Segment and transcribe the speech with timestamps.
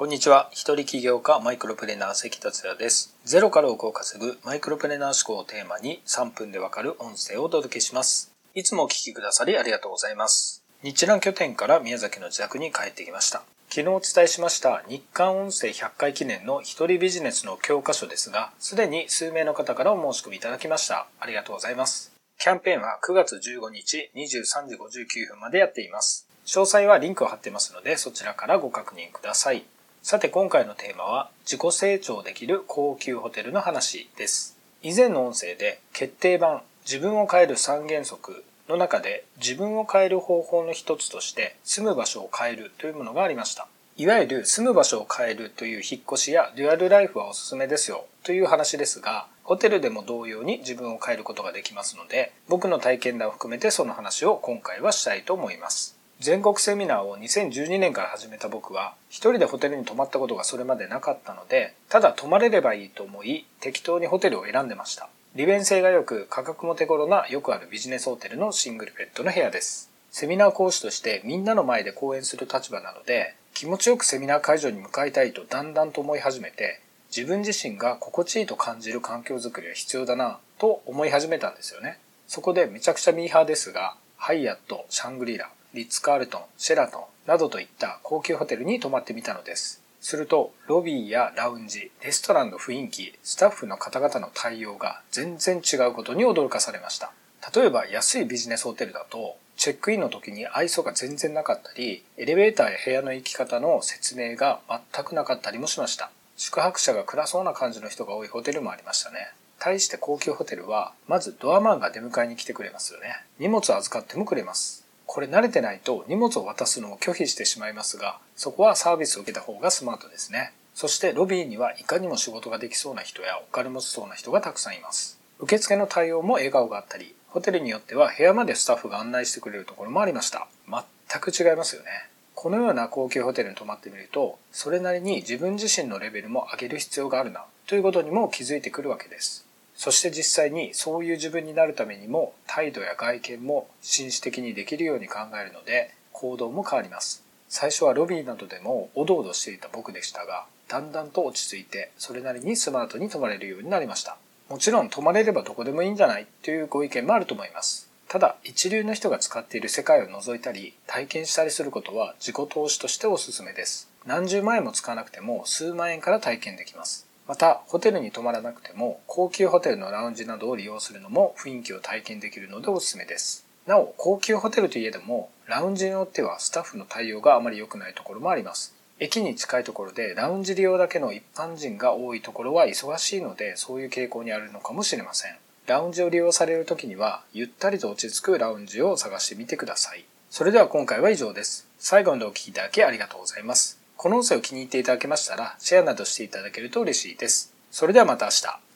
[0.00, 0.48] こんにちは。
[0.50, 3.14] 一人起業家マイクロプレーナー関達也です。
[3.24, 8.32] ゼロから億を稼ぐマイクロプレーナー思考をテーマに3分でわかる音声をお届けします。
[8.54, 10.64] いつもお聞きくださりありがとうございます。
[10.82, 13.42] 日南拠点から宮崎の自宅に帰ってきました。
[13.68, 21.08] 昨日お伝えしました日韓音声100回記念の一人ビジネスの教科書ですが、すでに数名の方からお申し込みいただきました。
[21.20, 22.10] ありがとうございます。
[22.38, 26.26] キャンペーンは9月15日23時59分までやっています。
[26.46, 29.62] 詳細はリンクを貼ってますので、そちらからご確認ください。
[30.02, 34.56] さて今回のテーマは自己成長できる高級ホテルの話です。
[34.82, 43.68] 以前の音声で決定版自分を変える三原則の中で自分を変える方法の一つとして住む場所を変えるというものがありました。
[43.98, 55.99] いわゆる住む場所を変えるという引っ越しやデュアルライフはおすすめですよという話ですが、ホテルでも同様に自分を変えることができますので、僕の体験談を含めてその話を今回はしたいと思います。
[56.20, 65.08] 全国セミナーを2012年から始めた僕は一人でホテルに泊まったことがそれまでなかったのでただ泊まれればいいと思い適当にホテルを選んでました。
[65.34, 69.90] 利便性が良く価格も手頃なよくあるビジネスホテルのシングルベッドの部屋です。
[70.10, 76.80] セミナー講師としてみんなの前で講演する立場なので気持ちよくセミナー会場に向かいたいとだんだんと思い始めて
[77.16, 81.98] 自分自身が心地いいと感じる環境づくりは必要だなと思い始めたんですよね。
[82.26, 89.80] そこでめちゃくちゃミーハーですがハイアット、シャングリラ、リッツ・カールトン、シェラトンなどといった高級ホテルに泊まってみたのです。
[90.00, 97.12] すると、ロビーやラウンジ、レストランの雰囲気、スタッフの方々の対応が全然違うことに驚かされました。
[97.54, 104.60] 例えば安いビジネスホテルだと、チェックインの時に愛想が全然なかったり、エレベーターや部屋の行き方の説明が
[104.92, 106.10] 全くなかったりもしました。
[106.36, 109.32] 宿泊者が暗そうな感じの人が多いホテルもありましたね。
[109.58, 113.22] 対して高級ホテルは、まずドアマンが出迎えに来てくれますよね。
[113.38, 114.86] 荷物預かってもくれます。
[115.12, 120.52] これ慣れてないと荷物を渡すのを拒否してしまいますが、そこはサービスを受けた方がスマートですね。
[120.72, 125.18] そしてロビーにはいかにも仕事ができそうな人やお金持ちそうな人がたくさんいます。
[125.40, 130.46] 受付の対応も笑顔があったり、ホテルによっては部屋までスタッフが案内してくれるところもありました。
[130.68, 131.88] 全く違いますよね。
[132.36, 139.49] このような高級ホテルに泊まってみると、それなりに自分自身のレベルも上げる必要があるな、ということにも気づいてくるわけです。
[139.80, 147.24] そして実際にそういう自分になるためにも態度や外見も紳士的にできるように考えるので行動も変わります。
[147.48, 154.18] 最初はロビーなどでもおどおどしていた僕でしたが、だんだんと落ち着いてそれなりにスマートに泊まれるようになりました。
[154.50, 157.88] もちろん泊まれればどこでもいいんじゃないというご意見もあると思います。
[158.06, 163.88] ただ一流の人が使っている世界を覗いたり体験したりすることは自己投資としておすすめです。
[164.04, 167.08] 何十万円も使わなくても数万円から体験できます。
[167.30, 173.46] また、ホテルに泊まらなくても、高級ホテルのラウンジなどを利用するのも雰囲気を体験できるのでおすすめです。
[173.68, 178.74] なお、高級ホテルといえども、ラウンジによってはスタッフの対応があまり良くないところもあります。
[178.98, 185.36] 駅に近いところでラウンジ利用だけの一般人が多いところは忙しいので、そういう傾向にあるのかもしれません。
[185.68, 190.04] ラウンジを利用される時には、ゆったりと落ち着くラウンジを探してみてください。
[190.30, 191.68] それでは今回は以上です。
[191.78, 193.79] 最後までお聴きいただきありがとうございます。
[194.02, 197.52] この音声を気に入っていただけましたら、シェアなどしていただけると嬉しいです。
[197.70, 198.69] それではまた明日。